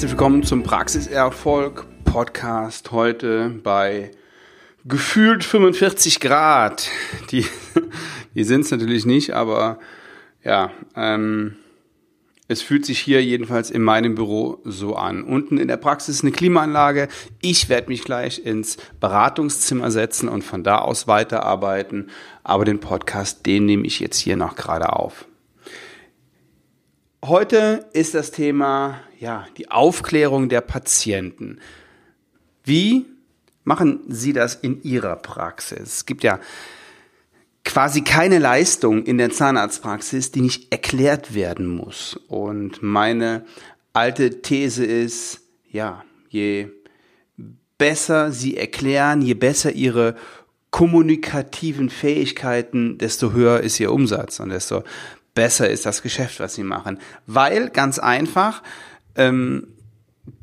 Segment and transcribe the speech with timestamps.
[0.00, 4.12] herzlich willkommen zum Praxiserfolg Podcast heute bei
[4.86, 6.88] gefühlt 45 Grad.
[7.30, 7.44] Die,
[8.34, 9.78] die sind es natürlich nicht, aber
[10.42, 11.56] ja, ähm,
[12.48, 15.22] es fühlt sich hier jedenfalls in meinem Büro so an.
[15.22, 17.08] Unten in der Praxis eine Klimaanlage.
[17.42, 22.08] Ich werde mich gleich ins Beratungszimmer setzen und von da aus weiterarbeiten.
[22.42, 25.26] Aber den Podcast, den nehme ich jetzt hier noch gerade auf.
[27.22, 31.58] Heute ist das Thema, ja, die Aufklärung der Patienten.
[32.64, 33.04] Wie
[33.62, 35.80] machen Sie das in Ihrer Praxis?
[35.82, 36.40] Es gibt ja
[37.62, 42.18] quasi keine Leistung in der Zahnarztpraxis, die nicht erklärt werden muss.
[42.26, 43.44] Und meine
[43.92, 46.68] alte These ist, ja, je
[47.76, 50.16] besser Sie erklären, je besser Ihre
[50.70, 54.84] kommunikativen Fähigkeiten, desto höher ist Ihr Umsatz und desto
[55.34, 56.98] besser ist das Geschäft, was Sie machen.
[57.26, 58.62] Weil, ganz einfach,
[59.16, 59.68] ähm,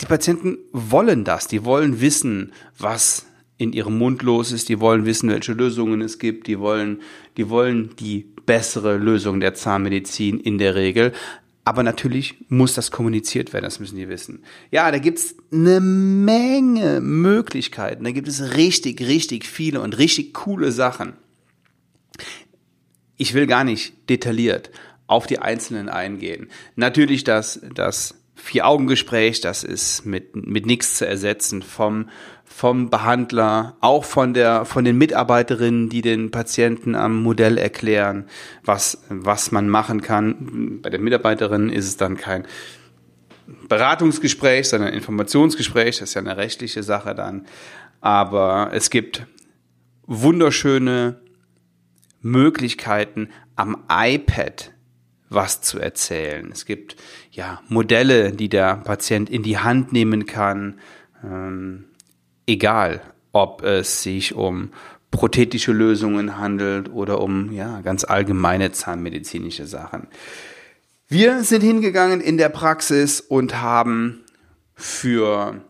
[0.00, 3.26] die Patienten wollen das, die wollen wissen, was
[3.58, 7.00] in ihrem Mund los ist, die wollen wissen, welche Lösungen es gibt, die wollen,
[7.36, 11.12] die wollen die bessere Lösung der Zahnmedizin in der Regel.
[11.64, 14.44] Aber natürlich muss das kommuniziert werden, das müssen die wissen.
[14.70, 20.70] Ja, da gibt's eine Menge Möglichkeiten, da gibt es richtig, richtig viele und richtig coole
[20.70, 21.14] Sachen.
[23.16, 24.70] Ich will gar nicht detailliert
[25.06, 26.50] auf die einzelnen eingehen.
[26.74, 32.10] Natürlich das, das Vier-Augen-Gespräch, das ist mit, mit nichts zu ersetzen vom,
[32.44, 38.26] vom Behandler, auch von der, von den Mitarbeiterinnen, die den Patienten am Modell erklären,
[38.62, 40.80] was, was man machen kann.
[40.82, 42.46] Bei den Mitarbeiterinnen ist es dann kein
[43.68, 47.46] Beratungsgespräch, sondern Informationsgespräch, das ist ja eine rechtliche Sache dann.
[48.00, 49.26] Aber es gibt
[50.06, 51.20] wunderschöne
[52.26, 54.72] Möglichkeiten am iPad
[55.28, 56.50] was zu erzählen.
[56.52, 56.96] Es gibt
[57.30, 60.78] ja Modelle, die der Patient in die Hand nehmen kann,
[61.24, 61.86] ähm,
[62.46, 63.00] egal
[63.32, 64.70] ob es sich um
[65.10, 70.08] prothetische Lösungen handelt oder um ja ganz allgemeine zahnmedizinische Sachen.
[71.08, 74.24] Wir sind hingegangen in der Praxis und haben
[74.74, 75.64] für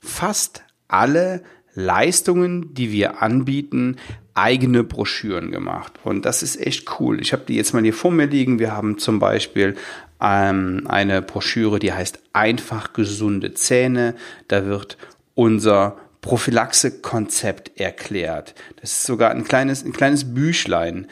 [0.00, 1.42] fast alle
[1.74, 3.96] Leistungen, die wir anbieten,
[4.34, 5.92] eigene Broschüren gemacht.
[6.02, 7.20] Und das ist echt cool.
[7.20, 8.58] Ich habe die jetzt mal hier vor mir liegen.
[8.58, 9.76] Wir haben zum Beispiel
[10.20, 14.14] ähm, eine Broschüre, die heißt Einfach gesunde Zähne.
[14.48, 14.98] Da wird
[15.34, 18.54] unser Prophylaxe-Konzept erklärt.
[18.80, 21.06] Das ist sogar ein kleines, ein kleines Büchlein.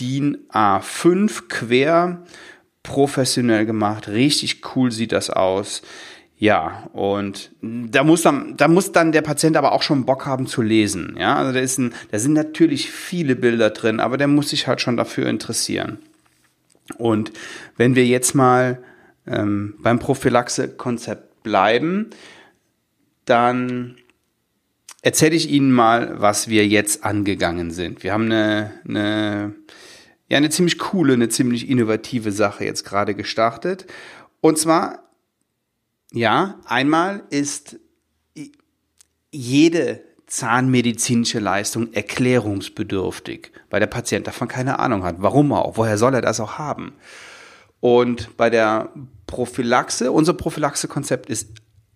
[0.00, 2.22] DIN A5 quer,
[2.82, 4.08] professionell gemacht.
[4.08, 5.82] Richtig cool sieht das aus.
[6.38, 10.46] Ja, und da muss dann, da muss dann der Patient aber auch schon Bock haben
[10.46, 11.16] zu lesen.
[11.18, 14.66] Ja, also da ist ein, da sind natürlich viele Bilder drin, aber der muss sich
[14.66, 15.98] halt schon dafür interessieren.
[16.98, 17.32] Und
[17.78, 18.82] wenn wir jetzt mal
[19.26, 22.10] ähm, beim Prophylaxe-Konzept bleiben,
[23.24, 23.96] dann
[25.00, 28.02] erzähle ich Ihnen mal, was wir jetzt angegangen sind.
[28.02, 29.54] Wir haben eine, eine,
[30.28, 33.86] ja, eine ziemlich coole, eine ziemlich innovative Sache jetzt gerade gestartet.
[34.40, 35.05] Und zwar
[36.12, 37.78] ja, einmal ist
[39.30, 45.16] jede zahnmedizinische Leistung erklärungsbedürftig, weil der Patient davon keine Ahnung hat.
[45.18, 45.76] Warum auch?
[45.76, 46.94] Woher soll er das auch haben?
[47.80, 48.92] Und bei der
[49.26, 51.50] Prophylaxe, unser Prophylaxe-Konzept ist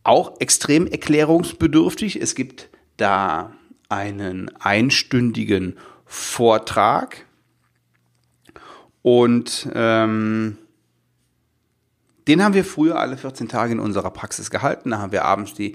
[0.05, 2.21] auch extrem erklärungsbedürftig.
[2.21, 3.53] Es gibt da
[3.89, 7.27] einen einstündigen Vortrag
[9.03, 10.59] und ähm,
[12.31, 14.91] den haben wir früher alle 14 Tage in unserer Praxis gehalten.
[14.91, 15.73] Da haben wir abends die,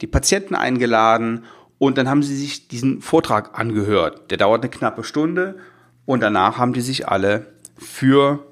[0.00, 1.44] die Patienten eingeladen
[1.76, 4.30] und dann haben sie sich diesen Vortrag angehört.
[4.30, 5.58] Der dauert eine knappe Stunde
[6.06, 8.42] und danach haben die sich alle für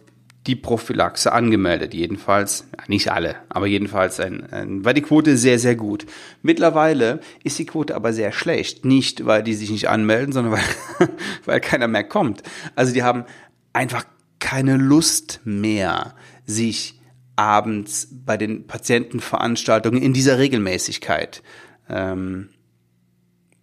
[0.46, 1.94] die Prophylaxe angemeldet.
[1.94, 6.04] Jedenfalls, nicht alle, aber jedenfalls ein, ein, war die Quote sehr, sehr gut.
[6.42, 8.84] Mittlerweile ist die Quote aber sehr schlecht.
[8.84, 11.08] Nicht, weil die sich nicht anmelden, sondern weil,
[11.46, 12.42] weil keiner mehr kommt.
[12.74, 13.24] Also die haben
[13.72, 14.04] einfach
[14.40, 16.14] keine Lust mehr,
[16.44, 16.95] sich
[17.36, 21.42] abends bei den Patientenveranstaltungen in dieser Regelmäßigkeit
[21.88, 22.48] ähm,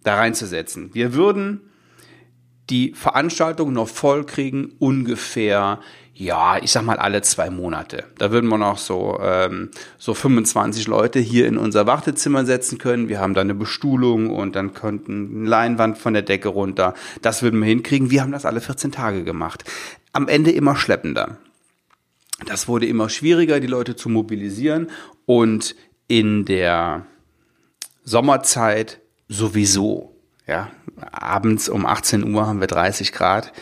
[0.04, 0.90] da reinzusetzen.
[0.94, 1.60] Wir würden
[2.70, 5.80] die Veranstaltung noch voll kriegen ungefähr,
[6.14, 8.04] ja, ich sag mal alle zwei Monate.
[8.18, 13.08] Da würden wir noch so, ähm, so 25 Leute hier in unser Wartezimmer setzen können.
[13.08, 16.94] Wir haben da eine Bestuhlung und dann könnten eine Leinwand von der Decke runter.
[17.20, 18.10] Das würden wir hinkriegen.
[18.10, 19.64] Wir haben das alle 14 Tage gemacht.
[20.12, 21.38] Am Ende immer schleppender.
[22.46, 24.90] Das wurde immer schwieriger, die Leute zu mobilisieren
[25.26, 25.76] und
[26.08, 27.06] in der
[28.02, 30.14] Sommerzeit sowieso.
[30.46, 30.70] Ja,
[31.10, 33.52] abends um 18 Uhr haben wir 30 Grad.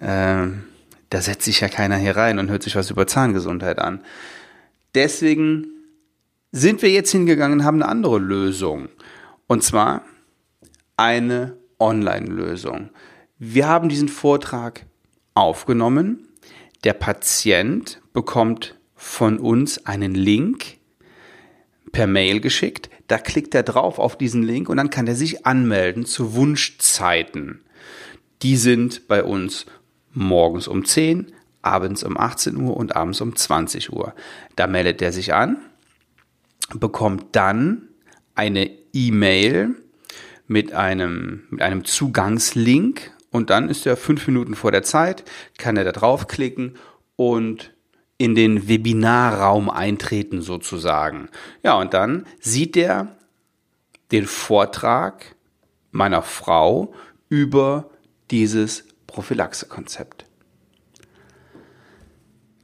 [0.00, 0.64] Ähm,
[1.10, 4.04] da setzt sich ja keiner hier rein und hört sich was über Zahngesundheit an.
[4.94, 5.66] Deswegen
[6.52, 8.88] sind wir jetzt hingegangen und haben eine andere Lösung.
[9.46, 10.04] Und zwar
[10.96, 12.90] eine Online-Lösung.
[13.38, 14.86] Wir haben diesen Vortrag
[15.34, 16.28] aufgenommen.
[16.84, 20.78] Der Patient bekommt von uns einen Link
[21.92, 22.90] per Mail geschickt.
[23.08, 27.60] Da klickt er drauf auf diesen Link und dann kann er sich anmelden zu Wunschzeiten.
[28.42, 29.66] Die sind bei uns
[30.12, 31.32] morgens um 10,
[31.62, 34.14] abends um 18 Uhr und abends um 20 Uhr.
[34.56, 35.58] Da meldet er sich an,
[36.74, 37.88] bekommt dann
[38.34, 39.76] eine E-Mail
[40.46, 45.24] mit einem, mit einem Zugangslink und dann ist er fünf Minuten vor der Zeit,
[45.58, 46.76] kann er da draufklicken
[47.16, 47.71] und
[48.22, 51.28] in den Webinarraum eintreten sozusagen.
[51.64, 53.16] Ja, und dann sieht er
[54.12, 55.34] den Vortrag
[55.90, 56.94] meiner Frau
[57.28, 57.90] über
[58.30, 60.24] dieses Prophylaxekonzept.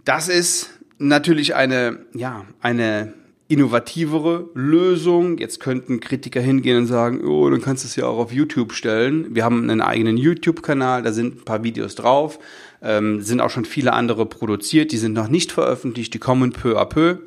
[0.05, 3.15] Das ist natürlich eine, ja, eine
[3.49, 5.39] innovativere Lösung.
[5.39, 8.73] Jetzt könnten Kritiker hingehen und sagen, oh, dann kannst du es ja auch auf YouTube
[8.73, 9.35] stellen.
[9.35, 12.39] Wir haben einen eigenen YouTube-Kanal, da sind ein paar Videos drauf,
[12.83, 16.79] ähm, sind auch schon viele andere produziert, die sind noch nicht veröffentlicht, die kommen peu
[16.79, 17.19] à peu.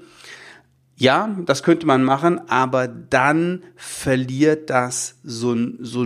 [1.02, 6.06] Ja, das könnte man machen, aber dann verliert das so ein, so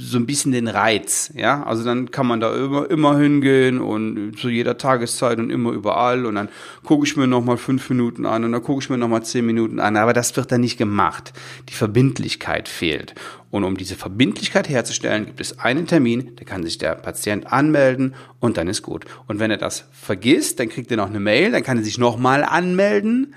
[0.00, 1.32] so ein bisschen den Reiz.
[1.34, 5.72] Ja, also dann kann man da immer, immer hingehen und zu jeder Tageszeit und immer
[5.72, 6.50] überall und dann
[6.84, 9.80] gucke ich mir nochmal fünf Minuten an und dann gucke ich mir nochmal zehn Minuten
[9.80, 11.32] an, aber das wird dann nicht gemacht.
[11.68, 13.16] Die Verbindlichkeit fehlt.
[13.50, 18.14] Und um diese Verbindlichkeit herzustellen, gibt es einen Termin, da kann sich der Patient anmelden
[18.38, 19.04] und dann ist gut.
[19.26, 21.98] Und wenn er das vergisst, dann kriegt er noch eine Mail, dann kann er sich
[21.98, 23.34] nochmal anmelden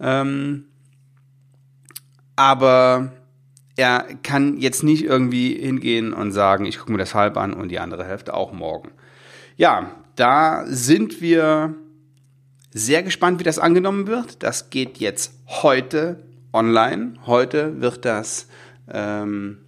[0.00, 0.64] ähm,
[2.36, 3.12] aber
[3.76, 7.68] er kann jetzt nicht irgendwie hingehen und sagen, ich gucke mir das halb an und
[7.68, 8.90] die andere Hälfte auch morgen.
[9.56, 11.74] Ja, da sind wir
[12.72, 14.42] sehr gespannt, wie das angenommen wird.
[14.42, 16.22] Das geht jetzt heute
[16.52, 17.14] online.
[17.26, 18.48] Heute wird das,
[18.90, 19.58] ähm,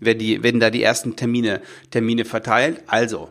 [0.00, 1.60] werden, die, werden da die ersten Termine,
[1.90, 2.82] Termine verteilt.
[2.86, 3.30] Also,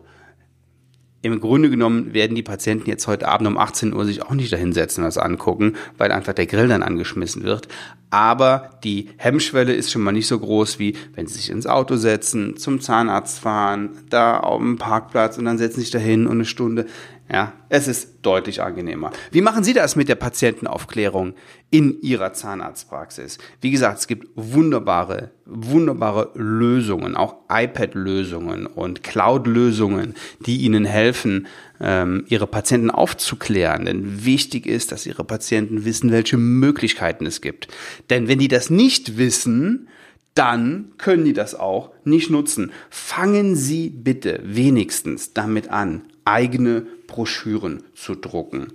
[1.22, 4.52] im Grunde genommen werden die Patienten jetzt heute Abend um 18 Uhr sich auch nicht
[4.52, 7.68] dahinsetzen und das angucken, weil einfach der Grill dann angeschmissen wird.
[8.10, 11.96] Aber die Hemmschwelle ist schon mal nicht so groß, wie wenn sie sich ins Auto
[11.96, 16.44] setzen, zum Zahnarzt fahren, da auf dem Parkplatz und dann setzen sich dahin und eine
[16.44, 16.86] Stunde.
[17.30, 19.10] Ja, es ist deutlich angenehmer.
[19.30, 21.34] Wie machen Sie das mit der Patientenaufklärung
[21.70, 23.38] in Ihrer Zahnarztpraxis?
[23.60, 30.14] Wie gesagt, es gibt wunderbare, wunderbare Lösungen, auch iPad-Lösungen und Cloud-Lösungen,
[30.44, 31.46] die Ihnen helfen,
[31.80, 33.86] ähm, Ihre Patienten aufzuklären.
[33.86, 37.68] Denn wichtig ist, dass Ihre Patienten wissen, welche Möglichkeiten es gibt.
[38.10, 39.88] Denn wenn die das nicht wissen,
[40.34, 42.72] dann können die das auch nicht nutzen.
[42.90, 48.68] Fangen Sie bitte wenigstens damit an, eigene Broschüren zu drucken.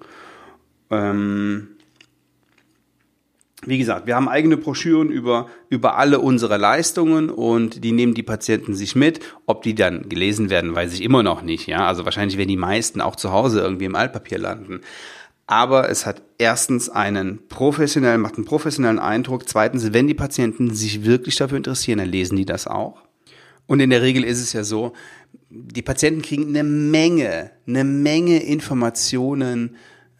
[0.89, 1.69] Ähm,
[3.65, 8.23] wie gesagt, wir haben eigene Broschüren über, über alle unsere Leistungen und die nehmen die
[8.23, 9.19] Patienten sich mit.
[9.47, 11.67] Ob die dann gelesen werden, weiß ich immer noch nicht.
[11.67, 14.81] Ja, also wahrscheinlich werden die meisten auch zu Hause irgendwie im Altpapier landen.
[15.47, 19.49] Aber es hat erstens einen professionellen, macht einen professionellen Eindruck.
[19.49, 23.01] Zweitens, wenn die Patienten sich wirklich dafür interessieren, dann lesen die das auch.
[23.65, 24.93] Und in der Regel ist es ja so,
[25.49, 29.75] die Patienten kriegen eine Menge, eine Menge Informationen,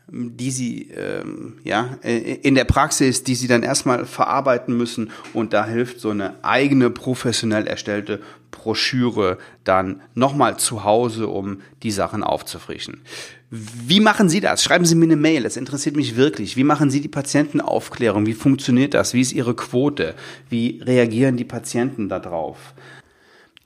[0.10, 5.66] die sie ähm, ja in der Praxis, die sie dann erstmal verarbeiten müssen und da
[5.66, 13.02] hilft so eine eigene professionell erstellte Broschüre dann nochmal zu Hause, um die Sachen aufzufrischen.
[13.50, 14.64] Wie machen Sie das?
[14.64, 16.56] Schreiben Sie mir eine Mail, das interessiert mich wirklich.
[16.56, 18.26] Wie machen Sie die Patientenaufklärung?
[18.26, 19.14] Wie funktioniert das?
[19.14, 20.16] Wie ist Ihre Quote?
[20.50, 22.74] Wie reagieren die Patienten darauf?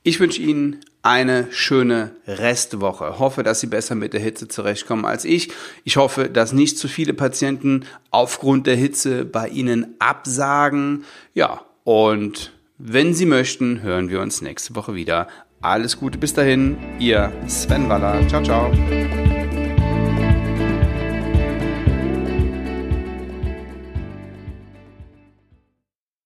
[0.02, 3.18] Ich wünsche Ihnen eine schöne Restwoche.
[3.18, 5.50] Hoffe, dass Sie besser mit der Hitze zurechtkommen als ich.
[5.84, 11.04] Ich hoffe, dass nicht zu viele Patienten aufgrund der Hitze bei Ihnen absagen.
[11.34, 15.28] Ja, und wenn Sie möchten, hören wir uns nächste Woche wieder.
[15.60, 18.26] Alles Gute bis dahin, Ihr Sven Waller.
[18.28, 19.31] Ciao, ciao.